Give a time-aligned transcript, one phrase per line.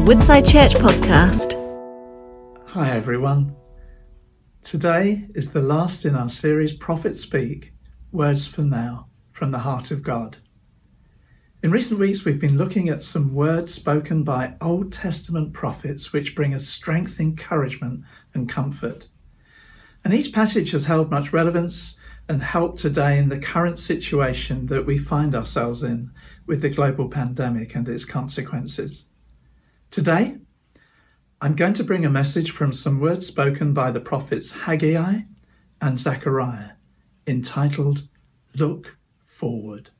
[0.00, 1.58] a Woodside Church podcast.
[2.68, 3.54] Hi, everyone.
[4.62, 7.74] Today is the last in our series, Prophet Speak
[8.10, 10.38] Words for Now from the Heart of God.
[11.62, 16.34] In recent weeks, we've been looking at some words spoken by Old Testament prophets which
[16.34, 19.08] bring us strength, encouragement, and comfort.
[20.02, 24.86] And each passage has held much relevance and help today in the current situation that
[24.86, 26.10] we find ourselves in
[26.46, 29.09] with the global pandemic and its consequences.
[29.90, 30.36] Today,
[31.40, 35.22] I'm going to bring a message from some words spoken by the prophets Haggai
[35.80, 36.74] and Zechariah
[37.26, 38.06] entitled
[38.54, 39.90] Look Forward.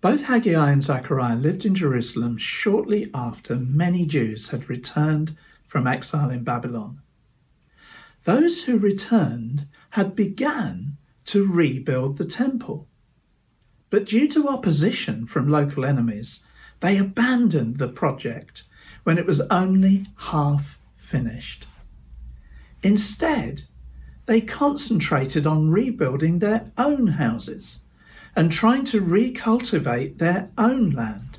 [0.00, 6.30] Both Haggai and Zechariah lived in Jerusalem shortly after many Jews had returned from exile
[6.30, 7.00] in Babylon.
[8.22, 12.86] Those who returned had begun to rebuild the temple.
[13.90, 16.44] But due to opposition from local enemies,
[16.80, 18.64] they abandoned the project
[19.04, 21.66] when it was only half finished.
[22.82, 23.62] Instead,
[24.26, 27.78] they concentrated on rebuilding their own houses
[28.36, 31.38] and trying to recultivate their own land,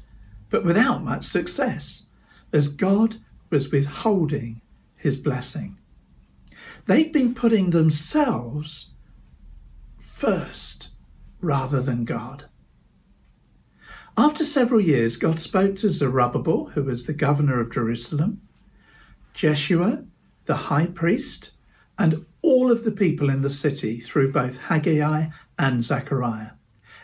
[0.50, 2.08] but without much success,
[2.52, 3.18] as God
[3.50, 4.62] was withholding
[4.96, 5.78] his blessing.
[6.88, 8.96] They'd been putting themselves
[9.98, 10.90] first
[11.40, 12.46] rather than God.
[14.20, 18.42] After several years, God spoke to Zerubbabel, who was the governor of Jerusalem,
[19.34, 20.04] Jeshua,
[20.44, 21.52] the high priest,
[21.98, 26.50] and all of the people in the city through both Haggai and Zechariah,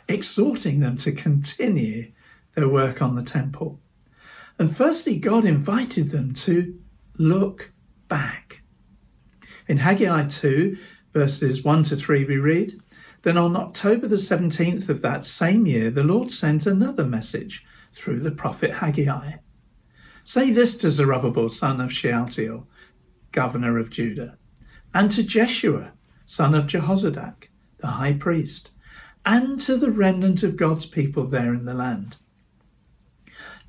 [0.09, 2.11] exhorting them to continue
[2.53, 3.79] their work on the temple.
[4.59, 6.77] And firstly, God invited them to
[7.17, 7.71] look
[8.09, 8.61] back.
[9.69, 10.77] In Haggai 2,
[11.13, 12.77] verses 1 to 3, we read,
[13.25, 18.19] then on October the 17th of that same year, the Lord sent another message through
[18.19, 19.37] the prophet Haggai.
[20.23, 22.67] Say this to Zerubbabel, son of Shealtiel,
[23.31, 24.37] governor of Judah,
[24.93, 25.93] and to Jeshua,
[26.27, 27.45] son of Jehozadak,
[27.79, 28.69] the high priest,
[29.25, 32.17] and to the remnant of God's people there in the land.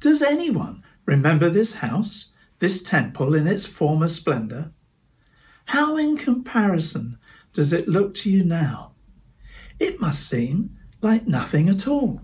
[0.01, 4.73] Does anyone remember this house, this temple in its former splendour?
[5.65, 7.17] How, in comparison,
[7.55, 8.93] does it look to you now?
[9.79, 12.23] It must seem like nothing at all.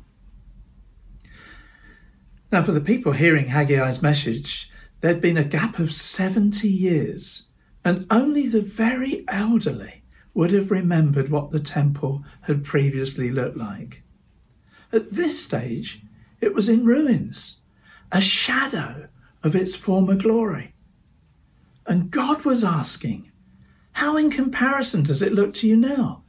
[2.50, 4.70] Now, for the people hearing Haggai's message,
[5.00, 7.44] there'd been a gap of 70 years,
[7.84, 10.02] and only the very elderly
[10.34, 14.02] would have remembered what the temple had previously looked like.
[14.92, 16.02] At this stage,
[16.40, 17.58] it was in ruins,
[18.10, 19.08] a shadow
[19.42, 20.74] of its former glory.
[21.86, 23.32] And God was asking,
[23.92, 26.21] How in comparison does it look to you now?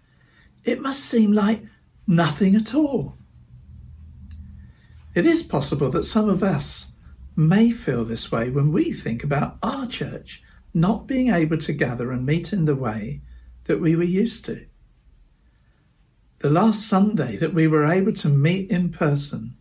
[0.64, 1.64] It must seem like
[2.08, 3.18] nothing at all.
[5.14, 6.94] It is possible that some of us
[7.36, 10.42] may feel this way when we think about our church
[10.74, 13.22] not being able to gather and meet in the way
[13.66, 14.66] that we were used to.
[16.40, 19.56] The last Sunday that we were able to meet in person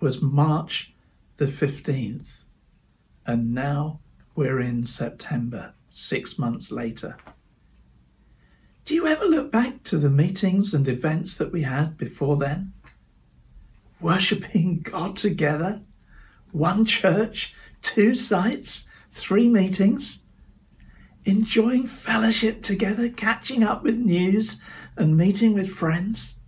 [0.00, 0.94] was March
[1.36, 2.44] the 15th,
[3.26, 4.00] and now
[4.34, 7.16] we're in September, six months later.
[8.88, 12.72] Do you ever look back to the meetings and events that we had before then?
[14.00, 15.82] Worshipping God together?
[16.52, 20.24] One church, two sites, three meetings?
[21.26, 24.58] Enjoying fellowship together, catching up with news
[24.96, 26.40] and meeting with friends?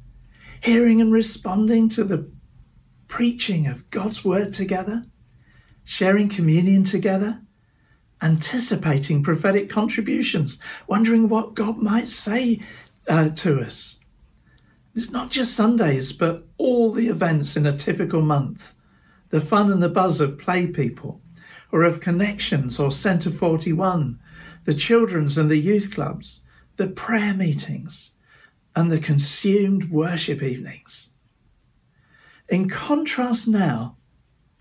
[0.62, 2.32] Hearing and responding to the
[3.06, 5.04] preaching of God's word together?
[5.84, 7.42] Sharing communion together?
[8.22, 12.60] Anticipating prophetic contributions, wondering what God might say
[13.08, 14.00] uh, to us.
[14.94, 18.74] It's not just Sundays, but all the events in a typical month
[19.30, 21.20] the fun and the buzz of play people,
[21.70, 24.18] or of connections or Centre 41,
[24.64, 26.40] the children's and the youth clubs,
[26.76, 28.12] the prayer meetings,
[28.74, 31.10] and the consumed worship evenings.
[32.48, 33.96] In contrast, now,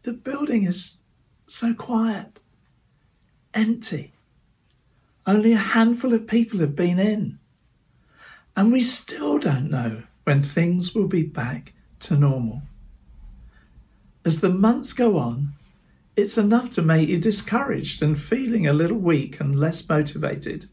[0.04, 1.00] the building is
[1.48, 2.40] so quiet
[3.54, 4.14] empty.
[5.26, 7.40] Only a handful of people have been in.
[8.56, 12.62] And we still don't know when things will be back to normal.
[14.26, 15.54] As the months go on,
[16.16, 20.70] it's enough to make you discouraged and feeling a little weak and less motivated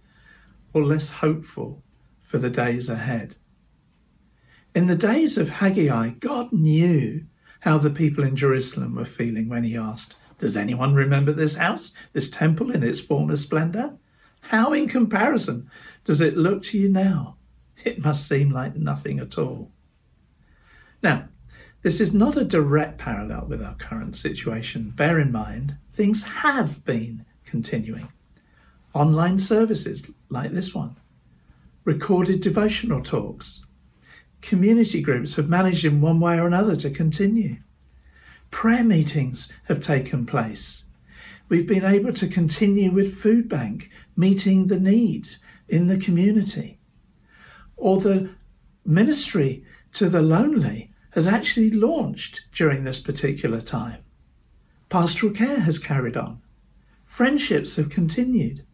[0.73, 1.82] or less hopeful
[2.20, 3.37] for the days ahead.
[4.75, 7.25] In the days of Haggai, God knew
[7.61, 11.92] how the people in Jerusalem were feeling when he asked, does anyone remember this house,
[12.12, 13.96] this temple in its former splendour?
[14.40, 15.70] How, in comparison,
[16.04, 17.36] does it look to you now?
[17.84, 19.70] It must seem like nothing at all.
[21.02, 21.28] Now,
[21.86, 24.90] This is not a direct parallel with our current situation.
[24.90, 28.08] Bear in mind, things have been continuing.
[28.92, 30.96] Online services like this one,
[31.84, 33.64] recorded devotional talks,
[34.42, 37.58] community groups have managed in one way or another to continue.
[38.56, 40.84] Prayer meetings have taken place.
[41.50, 45.36] We've been able to continue with Food Bank, meeting the needs
[45.68, 46.78] in the community.
[47.76, 48.30] Or the
[48.82, 49.62] ministry
[49.92, 54.02] to the lonely has actually launched during this particular time.
[54.88, 56.40] Pastoral care has carried on.
[57.04, 58.64] Friendships have continued.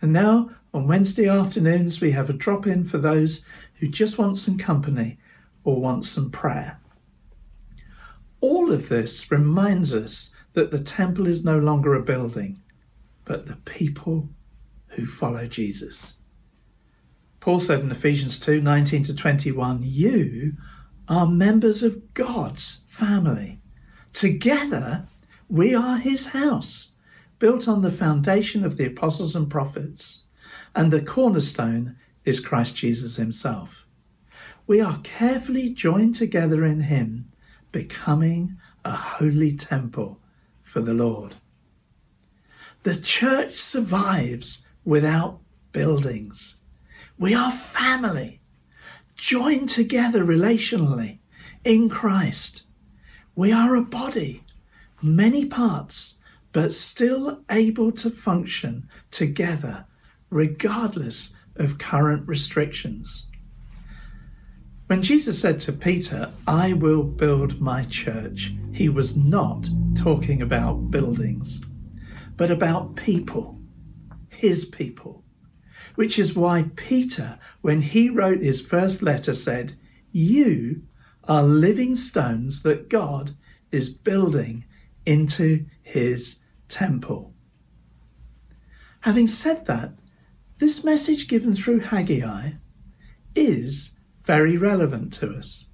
[0.00, 3.44] And now, on Wednesday afternoons, we have a drop in for those
[3.80, 5.18] who just want some company
[5.64, 6.78] or want some prayer.
[8.40, 12.60] All of this reminds us that the temple is no longer a building,
[13.24, 14.28] but the people
[14.88, 16.14] who follow Jesus.
[17.40, 20.54] Paul said in Ephesians 2 19 to 21, You
[21.08, 23.60] are members of God's family.
[24.12, 25.08] Together,
[25.48, 26.92] we are his house,
[27.38, 30.24] built on the foundation of the apostles and prophets,
[30.74, 33.86] and the cornerstone is Christ Jesus himself.
[34.66, 37.30] We are carefully joined together in him,
[37.72, 40.20] becoming a holy temple
[40.60, 41.36] for the Lord.
[42.82, 45.40] The church survives without
[45.72, 46.58] buildings.
[47.18, 48.40] We are family,
[49.16, 51.18] joined together relationally
[51.64, 52.64] in Christ.
[53.34, 54.44] We are a body,
[55.02, 56.18] many parts,
[56.52, 59.84] but still able to function together
[60.30, 63.27] regardless of current restrictions.
[64.88, 70.90] When Jesus said to Peter, I will build my church, he was not talking about
[70.90, 71.62] buildings,
[72.36, 73.60] but about people,
[74.28, 75.24] his people
[75.98, 79.72] which is why Peter, when he wrote his first letter, said,
[80.12, 80.82] You
[81.24, 83.34] are living stones that God
[83.72, 84.64] is building
[85.04, 86.38] into his
[86.68, 87.34] temple.
[89.00, 89.94] Having said that,
[90.58, 92.52] this message given through Haggai
[93.34, 93.97] is
[94.28, 95.64] very relevant to us.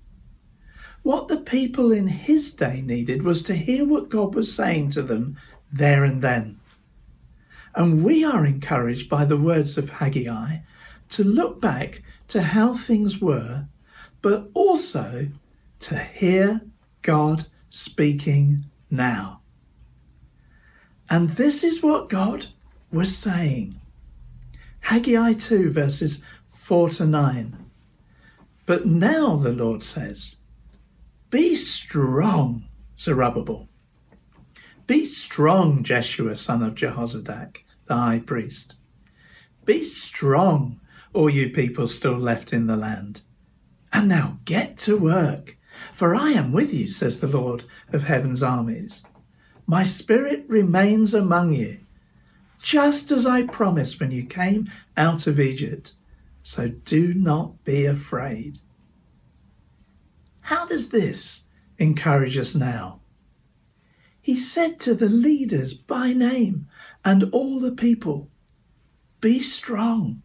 [1.03, 5.03] What the people in his day needed was to hear what God was saying to
[5.03, 5.37] them
[5.73, 6.61] there and then.
[7.75, 10.59] And we are encouraged by the words of Haggai
[11.11, 13.67] to look back to how things were,
[14.23, 15.31] but also
[15.81, 16.61] to hear
[17.03, 19.41] God speaking now.
[21.11, 22.47] And this is what God
[22.93, 23.81] was saying.
[24.79, 27.64] Haggai 2, verses 4 to 9.
[28.67, 30.37] But now the Lord says,
[31.31, 32.65] Be strong,
[32.99, 33.69] Zerubbabel.
[34.87, 38.77] Be strong, Jeshua, son of Jehozadak the high priest.
[39.65, 40.81] Be strong,
[41.13, 43.23] all you people still left in the land.
[43.93, 45.57] And now get to work,
[45.93, 49.05] for I am with you, says the Lord of heaven's armies.
[49.67, 51.81] My spirit remains among you,
[52.61, 55.93] just as I promised when you came out of Egypt.
[56.45, 58.59] So do not be afraid.
[60.43, 61.45] How does this
[61.79, 63.01] encourage us now?
[64.21, 66.69] He said to the leaders by name
[67.03, 68.29] and all the people,
[69.23, 70.23] Be strong.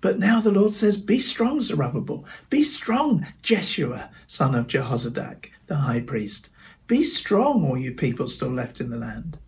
[0.00, 2.24] But now the Lord says, Be strong, Zerubbabel.
[2.48, 6.48] Be strong, Jeshua, son of Jehozadak, the high priest.
[6.86, 9.38] Be strong, all you people still left in the land.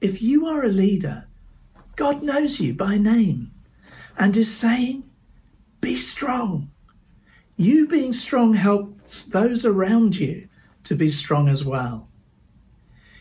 [0.00, 1.26] If you are a leader,
[1.96, 3.50] God knows you by name
[4.20, 5.02] and is saying,
[5.80, 6.70] Be strong.
[7.56, 10.46] You being strong helps those around you
[10.84, 12.06] to be strong as well.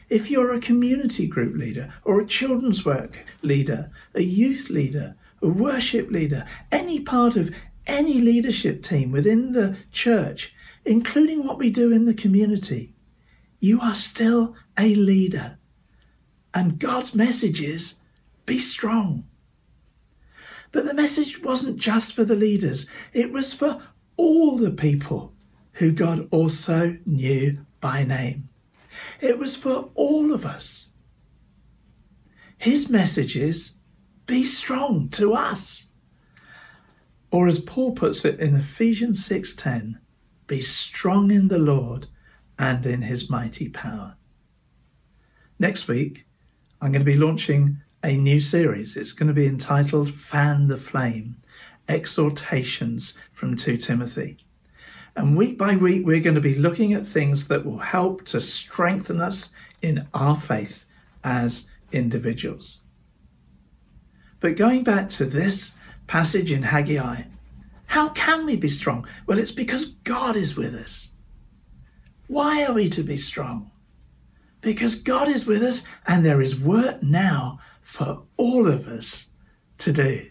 [0.10, 5.48] If you're a community group leader or a children's work leader, a youth leader, a
[5.48, 7.56] worship leader, any part of
[7.88, 10.54] any leadership team within the church,
[10.84, 12.94] including what we do in the community,
[13.62, 15.58] you are still a leader.
[16.54, 18.00] And God's message is
[18.46, 19.29] be strong.
[20.72, 23.82] But the message wasn't just for the leaders, it was for
[24.18, 25.34] all the people
[25.74, 28.50] who God also knew by name.
[29.22, 30.90] It was for all of us.
[32.58, 33.76] His message is
[34.26, 35.92] be strong to us.
[37.32, 40.00] Or as Paul puts it in Ephesians 6:10,
[40.48, 42.08] be strong in the Lord
[42.58, 44.18] and in his mighty power.
[45.58, 46.26] Next week,
[46.82, 48.96] I'm going to be launching a new series.
[48.96, 51.36] It's going to be entitled Fan the Flame
[51.88, 54.38] Exhortations from 2 Timothy.
[55.16, 58.40] And week by week, we're going to be looking at things that will help to
[58.40, 59.50] strengthen us
[59.82, 60.86] in our faith
[61.24, 62.80] as individuals.
[64.40, 65.76] But going back to this
[66.08, 67.24] passage in Haggai,
[67.88, 69.06] how can we be strong?
[69.26, 71.10] Well, it's because God is with us.
[72.28, 73.72] Why are we to be strong?
[74.62, 79.30] Because God is with us and there is work now for all of us
[79.80, 80.30] to do.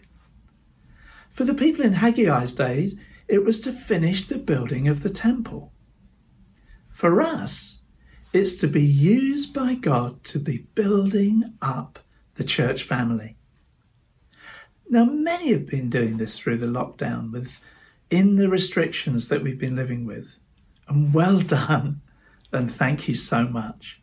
[1.29, 2.95] For the people in Haggai's days,
[3.27, 5.73] it was to finish the building of the temple.
[6.87, 7.81] For us,
[8.31, 11.99] it's to be used by God to be building up
[12.35, 13.35] the church family.
[14.89, 19.75] Now, many have been doing this through the lockdown within the restrictions that we've been
[19.75, 20.37] living with.
[20.87, 21.99] And well done,
[22.53, 24.01] and thank you so much.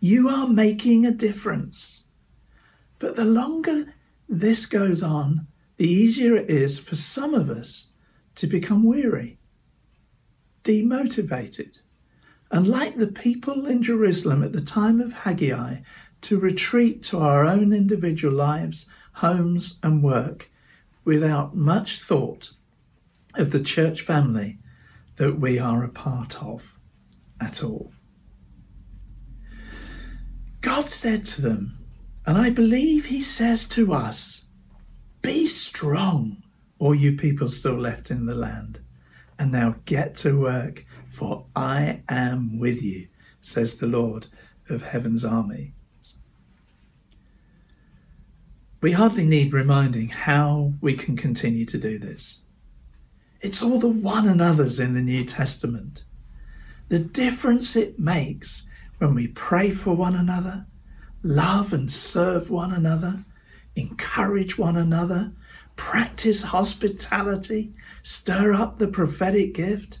[0.00, 2.04] You are making a difference.
[2.98, 3.94] But the longer
[4.28, 7.92] this goes on, the easier it is for some of us
[8.36, 9.38] to become weary,
[10.64, 11.78] demotivated,
[12.50, 15.78] and like the people in Jerusalem at the time of Haggai,
[16.22, 20.50] to retreat to our own individual lives, homes, and work
[21.04, 22.52] without much thought
[23.34, 24.58] of the church family
[25.16, 26.78] that we are a part of
[27.40, 27.92] at all.
[30.62, 31.75] God said to them,
[32.26, 34.44] and I believe He says to us,
[35.22, 36.42] Be strong,
[36.78, 38.80] all you people still left in the land,
[39.38, 43.08] and now get to work, for I am with you,
[43.40, 44.26] says the Lord
[44.68, 45.72] of heaven's army.
[48.80, 52.40] We hardly need reminding how we can continue to do this.
[53.40, 56.04] It's all the one another's in the New Testament.
[56.88, 58.66] The difference it makes
[58.98, 60.66] when we pray for one another,
[61.26, 63.24] love and serve one another,
[63.74, 65.32] encourage one another,
[65.74, 69.98] practice hospitality, stir up the prophetic gift.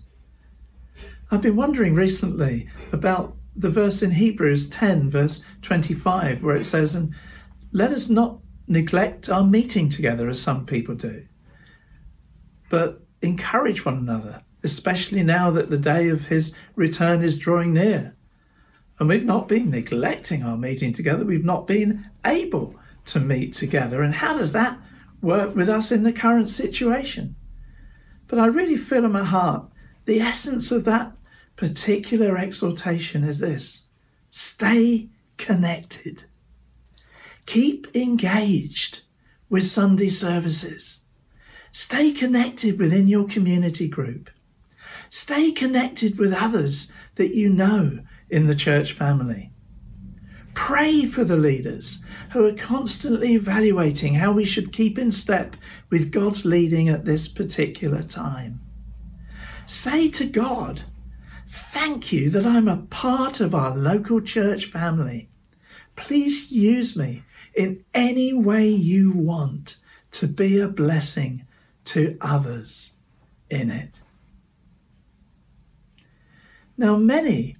[1.30, 6.94] I've been wondering recently about the verse in Hebrews 10, verse 25, where it says,
[6.94, 7.14] And
[7.72, 11.26] let us not neglect our meeting together as some people do,
[12.70, 18.15] but encourage one another, especially now that the day of his return is drawing near.
[18.98, 22.74] And we've not been neglecting our meeting together, we've not been able
[23.06, 24.02] to meet together.
[24.02, 24.78] And how does that
[25.20, 27.36] work with us in the current situation?
[28.26, 29.66] But I really feel in my heart
[30.06, 31.12] the essence of that
[31.56, 33.86] particular exhortation is this
[34.30, 36.24] stay connected,
[37.46, 39.02] keep engaged
[39.48, 41.00] with Sunday services.
[41.72, 44.30] Stay connected within your community group.
[45.10, 48.00] Stay connected with others that you know
[48.30, 49.52] in the church family.
[50.54, 52.02] Pray for the leaders
[52.32, 55.54] who are constantly evaluating how we should keep in step
[55.90, 58.60] with God's leading at this particular time.
[59.66, 60.82] Say to God,
[61.48, 65.28] Thank you that I'm a part of our local church family.
[65.94, 67.22] Please use me
[67.54, 69.76] in any way you want
[70.12, 71.46] to be a blessing
[71.84, 72.94] to others
[73.48, 74.00] in it.
[76.76, 77.56] Now, many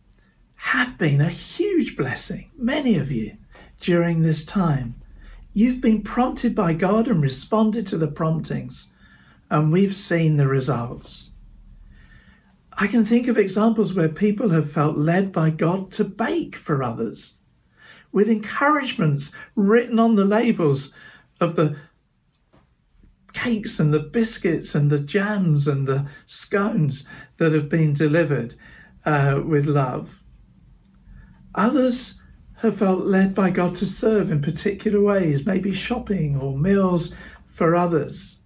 [0.77, 3.35] have been a huge blessing, many of you,
[3.81, 4.95] during this time.
[5.55, 8.93] You've been prompted by God and responded to the promptings,
[9.49, 11.31] and we've seen the results.
[12.75, 16.83] I can think of examples where people have felt led by God to bake for
[16.83, 17.39] others,
[18.13, 20.95] with encouragements written on the labels
[21.41, 21.75] of the
[23.33, 28.57] cakes and the biscuits and the jams and the scones that have been delivered
[29.07, 30.23] uh, with love.
[31.57, 32.21] Others
[32.59, 37.15] have felt led by God to serve in particular ways, maybe shopping or meals
[37.47, 38.37] for others.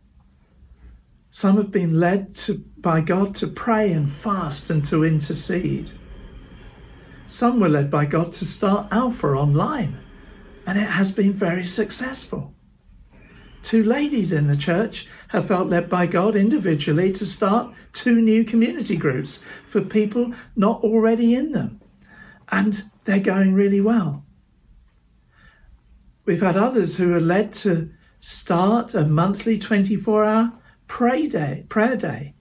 [1.31, 5.91] Some have been led to, by God to pray and fast and to intercede.
[7.27, 10.01] Some were led by God to start Alpha online,
[10.67, 12.55] and it has been very successful.
[13.63, 18.43] Two ladies in the church have felt led by God individually to start two new
[18.43, 21.81] community groups for people not already in them.
[22.51, 24.25] And they're going really well.
[26.25, 27.91] We've had others who are led to
[28.21, 30.53] start a monthly 24 hour
[30.87, 32.35] pray day, prayer day.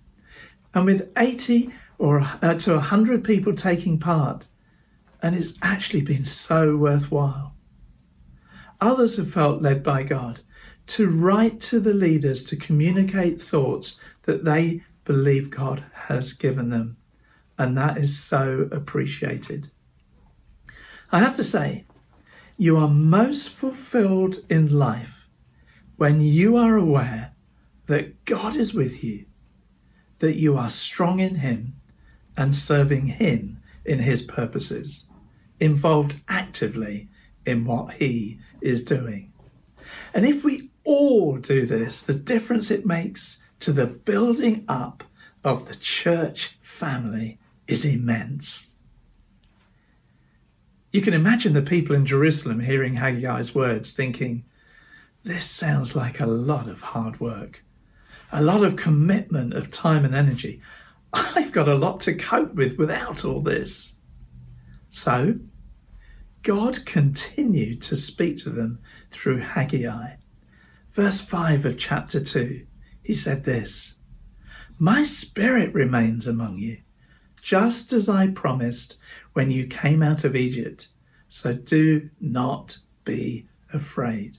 [0.75, 4.45] And with 80 or uh, to 100 people taking part,
[5.23, 7.55] and it's actually been so worthwhile.
[8.79, 10.41] Others have felt led by God
[10.87, 16.97] to write to the leaders to communicate thoughts that they believe God has given them.
[17.57, 19.71] And that is so appreciated.
[21.11, 21.85] I have to say,
[22.55, 25.27] you are most fulfilled in life
[25.95, 27.31] when you are aware
[27.87, 29.25] that God is with you,
[30.19, 31.75] that you are strong in Him
[32.37, 35.09] and serving Him in His purposes,
[35.59, 37.09] involved actively
[37.43, 39.33] in what He is doing.
[40.13, 45.03] And if we all do this, the difference it makes to the building up
[45.43, 48.68] of the church family is immense.
[50.91, 54.43] You can imagine the people in Jerusalem hearing Haggai's words, thinking,
[55.23, 57.63] This sounds like a lot of hard work,
[58.31, 60.61] a lot of commitment of time and energy.
[61.13, 63.95] I've got a lot to cope with without all this.
[64.89, 65.35] So,
[66.41, 68.79] God continued to speak to them
[69.11, 70.13] through Haggai.
[70.87, 72.65] Verse 5 of chapter 2,
[73.03, 73.93] he said this
[74.79, 76.79] My spirit remains among you,
[77.41, 78.97] just as I promised
[79.33, 80.87] when you came out of Egypt.
[81.27, 84.37] So do not be afraid.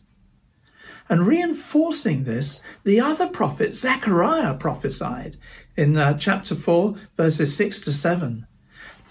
[1.08, 5.36] And reinforcing this, the other prophet, Zechariah, prophesied
[5.76, 8.46] in uh, chapter 4, verses 6 to 7.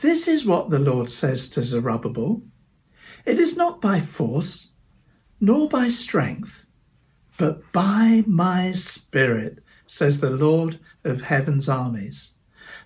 [0.01, 2.41] This is what the Lord says to Zerubbabel
[3.25, 4.71] It is not by force,
[5.41, 6.67] nor by strength,
[7.37, 12.35] but by my spirit, says the Lord of heaven's armies.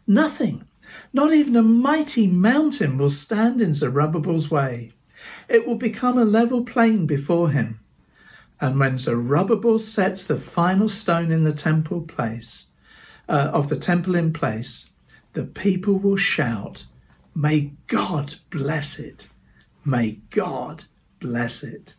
[0.08, 0.66] Nothing
[1.12, 4.92] not even a mighty mountain will stand in Zerubbabel's way.
[5.48, 7.80] It will become a level plain before him.
[8.60, 12.68] And when Zerubbabel sets the final stone in the temple place,
[13.28, 14.92] uh, of the temple in place,
[15.34, 16.86] the people will shout,
[17.36, 19.28] May God bless it!
[19.86, 20.86] May God
[21.20, 21.96] bless it!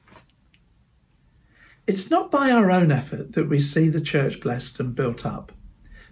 [1.86, 5.52] It's not by our own effort that we see the church blessed and built up,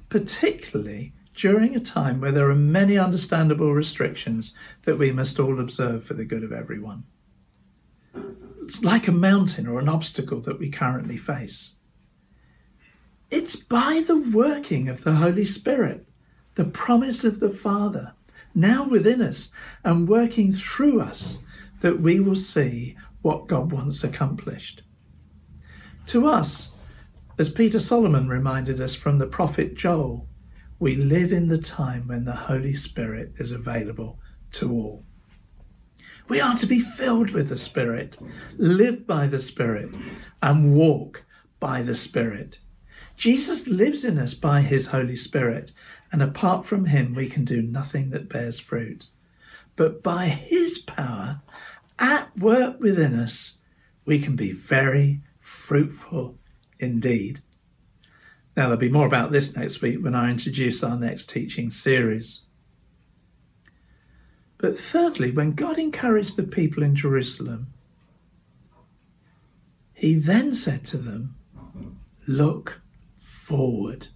[0.08, 6.04] particularly during a time where there are many understandable restrictions that we must all observe
[6.04, 7.04] for the good of everyone.
[8.64, 11.74] It's like a mountain or an obstacle that we currently face.
[13.30, 16.06] It's by the working of the Holy Spirit,
[16.54, 18.12] the promise of the Father,
[18.54, 19.50] now within us
[19.84, 21.38] and working through us,
[21.80, 24.82] that we will see what God wants accomplished.
[26.06, 26.74] To us,
[27.38, 30.28] as Peter Solomon reminded us from the prophet Joel,
[30.82, 34.18] we live in the time when the Holy Spirit is available
[34.50, 35.04] to all.
[36.26, 38.18] We are to be filled with the Spirit,
[38.56, 39.94] live by the Spirit,
[40.42, 41.22] and walk
[41.60, 42.58] by the Spirit.
[43.16, 45.70] Jesus lives in us by his Holy Spirit,
[46.10, 49.06] and apart from him, we can do nothing that bears fruit.
[49.76, 51.42] But by his power
[52.00, 53.58] at work within us,
[54.04, 56.40] we can be very fruitful
[56.80, 57.40] indeed.
[58.56, 62.42] Now, there'll be more about this next week when I introduce our next teaching series.
[64.58, 67.68] But thirdly, when God encouraged the people in Jerusalem,
[69.94, 71.36] he then said to them,
[72.26, 74.08] Look forward.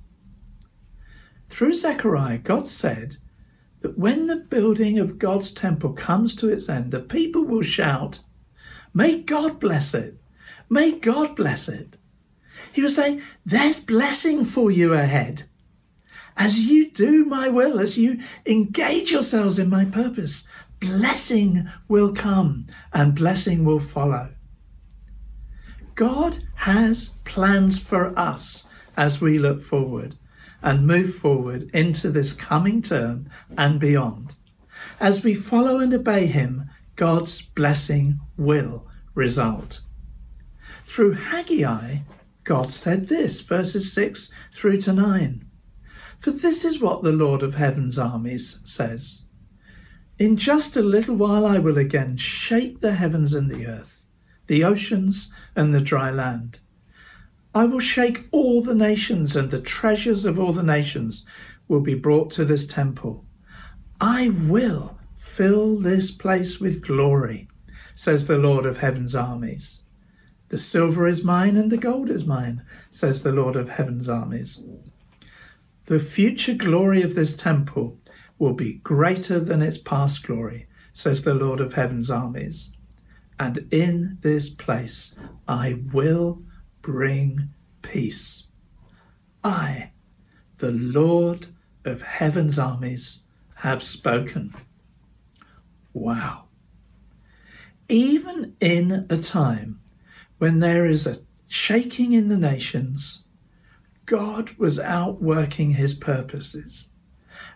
[1.48, 3.16] Through Zechariah, God said
[3.80, 8.20] that when the building of God's temple comes to its end, the people will shout,
[8.92, 10.16] May God bless it!
[10.68, 11.95] May God bless it!
[12.76, 15.44] He was saying, There's blessing for you ahead.
[16.36, 20.46] As you do my will, as you engage yourselves in my purpose,
[20.78, 24.28] blessing will come and blessing will follow.
[25.94, 30.18] God has plans for us as we look forward
[30.60, 34.34] and move forward into this coming term and beyond.
[35.00, 39.80] As we follow and obey Him, God's blessing will result.
[40.84, 42.00] Through Haggai,
[42.46, 45.44] God said this, verses 6 through to 9.
[46.16, 49.26] For this is what the Lord of heaven's armies says
[50.16, 54.04] In just a little while I will again shake the heavens and the earth,
[54.46, 56.60] the oceans and the dry land.
[57.52, 61.26] I will shake all the nations, and the treasures of all the nations
[61.66, 63.24] will be brought to this temple.
[64.00, 67.48] I will fill this place with glory,
[67.96, 69.82] says the Lord of heaven's armies.
[70.48, 74.62] The silver is mine and the gold is mine, says the Lord of heaven's armies.
[75.86, 77.98] The future glory of this temple
[78.38, 82.72] will be greater than its past glory, says the Lord of heaven's armies.
[83.38, 85.14] And in this place
[85.48, 86.42] I will
[86.82, 87.50] bring
[87.82, 88.46] peace.
[89.42, 89.90] I,
[90.58, 91.48] the Lord
[91.84, 93.22] of heaven's armies,
[93.56, 94.54] have spoken.
[95.92, 96.44] Wow.
[97.88, 99.80] Even in a time
[100.38, 101.18] when there is a
[101.48, 103.24] shaking in the nations,
[104.04, 106.88] God was outworking his purposes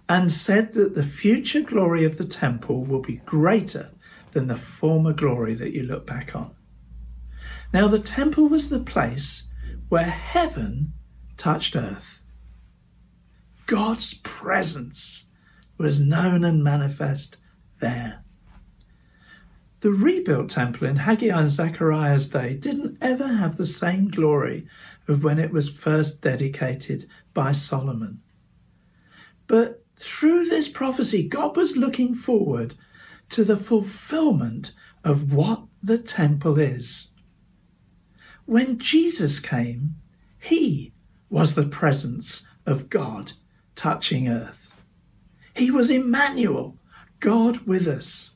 [0.09, 3.91] and said that the future glory of the temple will be greater
[4.33, 6.53] than the former glory that you look back on.
[7.73, 9.49] Now, the temple was the place
[9.89, 10.93] where heaven
[11.37, 12.21] touched earth.
[13.67, 15.27] God's presence
[15.79, 17.37] was known and manifest
[17.81, 18.25] there.
[19.81, 24.67] The rebuilt temple in Haggai and Zechariah's day didn't ever have the same glory
[25.09, 28.21] of when it was first dedicated by Solomon.
[29.47, 32.75] But through this prophecy, God was looking forward
[33.31, 37.11] to the fulfillment of what the temple is.
[38.45, 39.97] When Jesus came,
[40.39, 40.93] he
[41.31, 43.33] was the presence of God
[43.77, 44.75] touching earth.
[45.55, 46.77] He was Emmanuel,
[47.21, 48.30] God with us.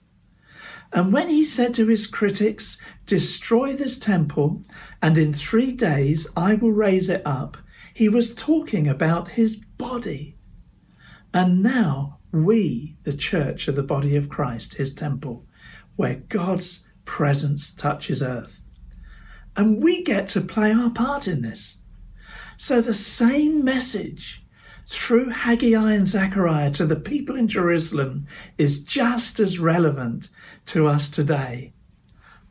[0.94, 4.62] And when he said to his critics, Destroy this temple,
[5.02, 7.56] and in three days I will raise it up,
[7.92, 10.36] he was talking about his body.
[11.34, 15.44] And now we, the church, are the body of Christ, his temple,
[15.96, 18.64] where God's presence touches earth.
[19.56, 21.78] And we get to play our part in this.
[22.56, 24.43] So the same message
[24.86, 28.26] through Haggai and Zechariah to the people in Jerusalem
[28.58, 30.28] is just as relevant
[30.66, 31.72] to us today.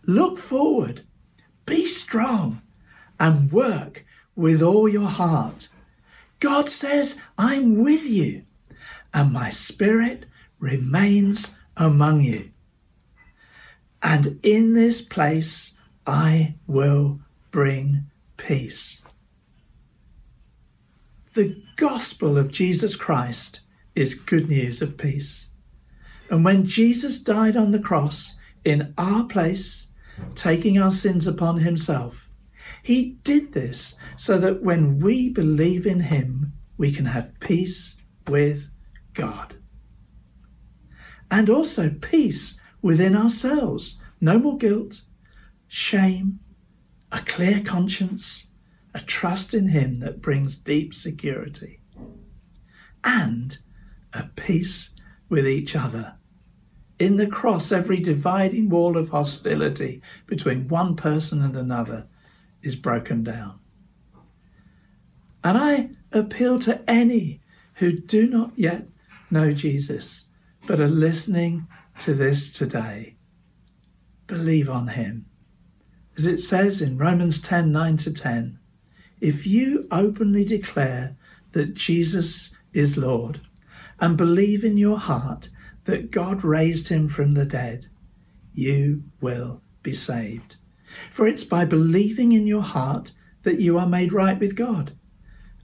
[0.06, 1.02] Look forward,
[1.66, 2.62] be strong,
[3.20, 5.70] and work with all your heart.
[6.40, 8.44] God says, I'm with you,
[9.14, 10.26] and my spirit
[10.60, 12.50] remains among you.
[14.02, 17.20] And in this place I will
[17.52, 19.03] bring peace.
[21.34, 23.62] The gospel of Jesus Christ
[23.96, 25.48] is good news of peace.
[26.30, 29.88] And when Jesus died on the cross in our place,
[30.36, 32.30] taking our sins upon himself,
[32.84, 38.70] he did this so that when we believe in him, we can have peace with
[39.16, 39.56] God.
[41.32, 44.00] And also peace within ourselves.
[44.22, 45.02] No more guilt,
[45.68, 46.42] shame,
[47.12, 48.50] a clear conscience,
[48.94, 51.80] a trust in Him that brings deep security,
[53.04, 53.58] and
[54.14, 54.92] a peace
[55.30, 56.16] with each other.
[57.00, 62.08] In the cross, every dividing wall of hostility between one person and another
[62.62, 63.60] is broken down.
[65.44, 67.42] And I appeal to any
[67.76, 68.88] who do not yet
[69.30, 70.26] know Jesus,
[70.68, 71.68] but are listening
[72.00, 73.18] to this today.
[74.28, 75.26] Believe on him.
[76.18, 78.60] As it says in Romans 10 9 to 10,
[79.24, 81.16] if you openly declare
[81.54, 83.40] that Jesus is Lord
[84.02, 85.48] and believe in your heart
[85.86, 87.88] that God raised him from the dead,
[88.54, 90.58] you will be saved.
[91.10, 94.92] For it's by believing in your heart that you are made right with God,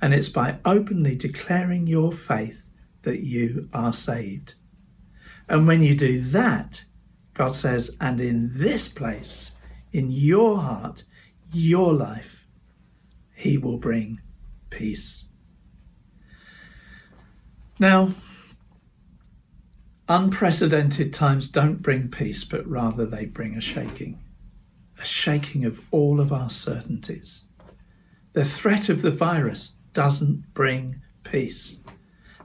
[0.01, 2.65] and it's by openly declaring your faith
[3.01, 4.53] that you are saved.
[5.49, 6.85] And when you do that,
[7.33, 9.51] God says, and in this place,
[9.91, 11.03] in your heart,
[11.51, 12.45] your life,
[13.39, 14.19] he will bring
[14.69, 15.23] peace.
[17.79, 18.11] Now,
[20.09, 24.19] unprecedented times don't bring peace, but rather they bring a shaking,
[24.99, 27.45] a shaking of all of our certainties.
[28.33, 31.81] The threat of the virus doesn't bring peace.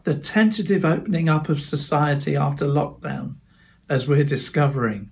[0.05, 3.35] The tentative opening up of society after lockdown,
[3.89, 5.11] as we're discovering,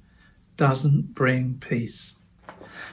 [0.57, 2.15] doesn't bring peace.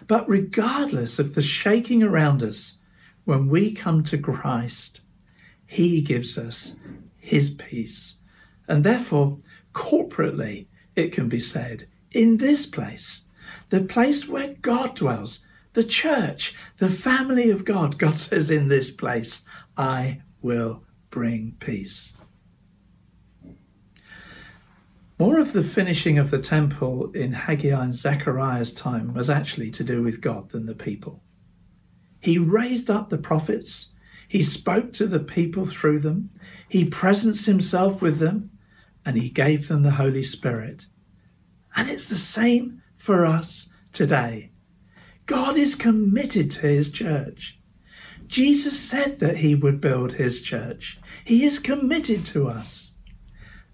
[0.07, 2.77] But regardless of the shaking around us,
[3.25, 5.01] when we come to Christ,
[5.65, 6.75] He gives us
[7.17, 8.17] His peace.
[8.67, 9.37] And therefore,
[9.73, 13.25] corporately, it can be said, in this place,
[13.69, 18.91] the place where God dwells, the church, the family of God, God says, in this
[18.91, 19.43] place,
[19.77, 22.13] I will bring peace.
[25.19, 29.83] More of the finishing of the temple in Haggai and Zechariah's time was actually to
[29.83, 31.21] do with God than the people.
[32.19, 33.91] He raised up the prophets.
[34.27, 36.29] He spoke to the people through them.
[36.67, 38.51] He presenced himself with them
[39.05, 40.85] and he gave them the Holy Spirit.
[41.75, 44.51] And it's the same for us today.
[45.25, 47.59] God is committed to his church.
[48.27, 50.99] Jesus said that he would build his church.
[51.25, 52.93] He is committed to us.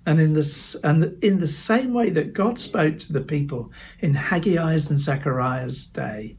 [0.06, 4.14] And in, this, and in the same way that God spoke to the people in
[4.14, 6.38] Haggai's and Zechariah's day,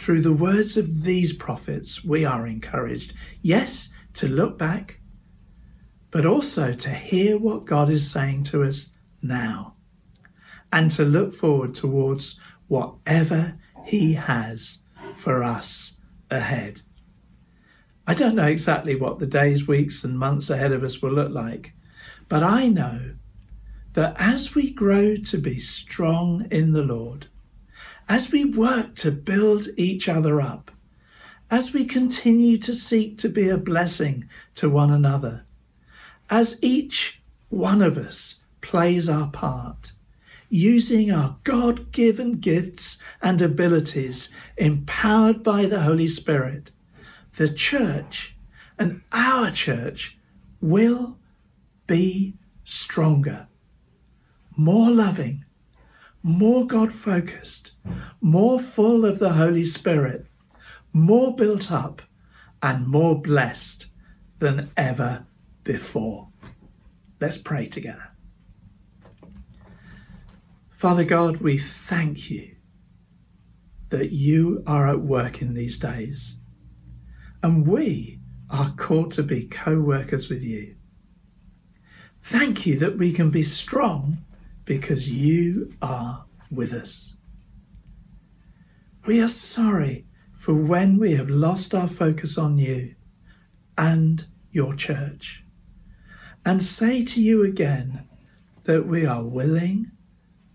[0.00, 4.98] through the words of these prophets, we are encouraged, yes, to look back,
[6.10, 9.74] but also to hear what God is saying to us now,
[10.72, 14.78] and to look forward towards whatever He has
[15.14, 15.98] for us
[16.30, 16.80] ahead.
[18.06, 21.30] I don't know exactly what the days, weeks, and months ahead of us will look
[21.30, 21.74] like,
[22.26, 23.16] but I know
[23.92, 27.26] that as we grow to be strong in the Lord,
[28.10, 30.72] as we work to build each other up,
[31.48, 35.44] as we continue to seek to be a blessing to one another,
[36.28, 39.92] as each one of us plays our part,
[40.48, 46.72] using our God given gifts and abilities empowered by the Holy Spirit,
[47.36, 48.34] the church
[48.76, 50.18] and our church
[50.60, 51.16] will
[51.86, 53.46] be stronger,
[54.56, 55.44] more loving,
[56.22, 57.72] more God focused,
[58.20, 60.26] more full of the Holy Spirit,
[60.92, 62.02] more built up,
[62.62, 63.86] and more blessed
[64.38, 65.26] than ever
[65.64, 66.28] before.
[67.20, 68.10] Let's pray together.
[70.70, 72.56] Father God, we thank you
[73.90, 76.38] that you are at work in these days,
[77.42, 80.76] and we are called to be co workers with you.
[82.22, 84.18] Thank you that we can be strong
[84.70, 87.16] because you are with us.
[89.04, 92.94] We are sorry for when we have lost our focus on you
[93.76, 95.42] and your church,
[96.44, 98.06] and say to you again
[98.62, 99.90] that we are willing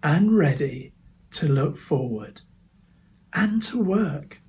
[0.02, 0.94] and ready
[1.32, 2.40] to look forward
[3.34, 4.40] and to work,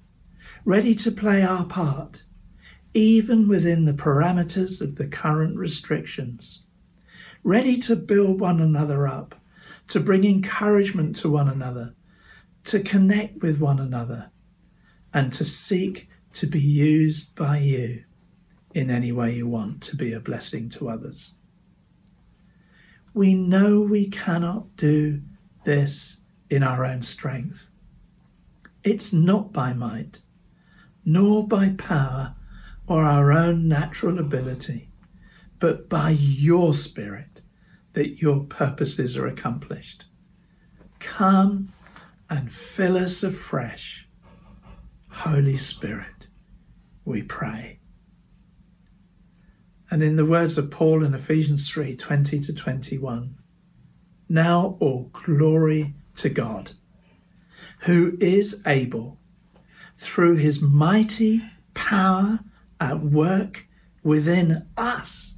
[0.64, 2.22] ready to play our part,
[2.94, 6.62] even within the parameters of the current restrictions,
[7.42, 9.35] ready to build one another up,
[9.88, 11.94] to bring encouragement to one another,
[12.64, 14.31] to connect with one another,
[15.14, 18.05] and to seek to be used by you
[18.75, 21.35] in any way you want to be a blessing to others.
[23.14, 25.22] We know we cannot do
[25.64, 26.20] this
[26.51, 27.70] in our own strength.
[28.85, 30.20] It's not by might,
[31.05, 32.35] nor by power
[32.87, 34.90] or our own natural ability,
[35.59, 37.36] but by your Spirit
[37.97, 40.05] that your purposes are accomplished.
[40.99, 41.73] Come
[42.29, 44.07] and fill us afresh.
[45.09, 46.27] Holy Spirit,
[47.07, 47.81] we pray.
[49.91, 53.35] And in the words of Paul in Ephesians 3 20 to 21,
[54.29, 56.73] now all glory to God
[57.81, 59.19] who is able,
[59.97, 62.41] through his mighty power
[62.79, 63.67] at work
[64.03, 65.36] within us,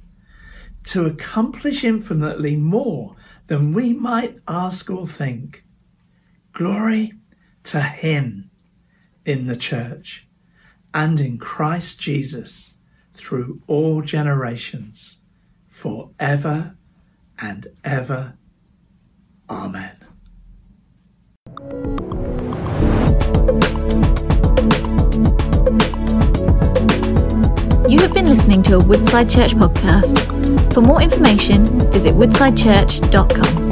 [0.85, 3.15] to accomplish infinitely more
[3.47, 5.63] than we might ask or think.
[6.53, 7.13] Glory
[7.63, 8.49] to him
[9.25, 10.27] in the church
[10.93, 12.75] and in Christ Jesus
[13.13, 15.19] through all generations,
[15.67, 16.75] forever
[17.37, 18.37] and ever.
[19.49, 19.97] Amen.
[28.29, 30.13] Listening to a Woodside Church podcast.
[30.71, 33.68] For more information, visit woodsidechurch.com.